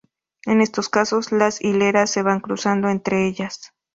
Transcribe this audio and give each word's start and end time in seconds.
En 0.47 0.61
estos 0.61 0.89
casos, 0.89 1.31
las 1.31 1.61
hileras 1.61 2.09
se 2.09 2.23
van 2.23 2.39
cruzando 2.39 2.89
entre 2.89 3.27
ellas. 3.27 3.71